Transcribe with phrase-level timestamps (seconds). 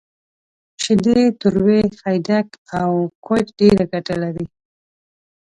[0.81, 2.47] شیدې، تروی، خیدک،
[2.81, 2.91] او
[3.25, 4.45] کوچ ډیره ګټه لری